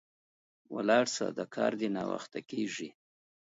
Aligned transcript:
ولاړ 0.75 1.05
سه، 1.15 1.25
د 1.37 1.39
کار 1.55 1.71
دي 1.79 1.89
ناوخته 1.97 2.39
کیږي 2.49 2.89